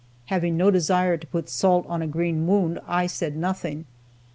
[0.33, 3.85] Having no desire to put salt on a green wound, I said nothing.